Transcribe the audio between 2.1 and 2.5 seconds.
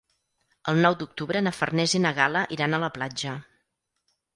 Gal·la